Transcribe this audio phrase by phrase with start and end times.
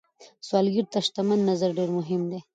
[0.47, 2.39] سوالګر ته د شتمن نظر ډېر مهم دی